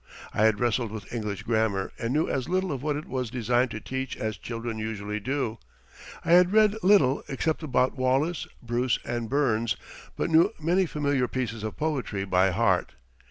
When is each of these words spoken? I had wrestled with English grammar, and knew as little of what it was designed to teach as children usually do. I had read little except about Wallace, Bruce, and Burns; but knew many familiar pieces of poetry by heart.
I 0.33 0.45
had 0.45 0.59
wrestled 0.59 0.89
with 0.89 1.13
English 1.13 1.43
grammar, 1.43 1.91
and 1.99 2.11
knew 2.11 2.27
as 2.27 2.49
little 2.49 2.71
of 2.71 2.81
what 2.81 2.95
it 2.95 3.05
was 3.05 3.29
designed 3.29 3.69
to 3.69 3.79
teach 3.79 4.17
as 4.17 4.35
children 4.35 4.79
usually 4.79 5.19
do. 5.19 5.59
I 6.25 6.31
had 6.31 6.51
read 6.51 6.75
little 6.81 7.21
except 7.27 7.61
about 7.61 7.95
Wallace, 7.95 8.47
Bruce, 8.63 8.97
and 9.05 9.29
Burns; 9.29 9.75
but 10.17 10.31
knew 10.31 10.53
many 10.59 10.87
familiar 10.87 11.27
pieces 11.27 11.61
of 11.63 11.77
poetry 11.77 12.25
by 12.25 12.49
heart. 12.49 12.93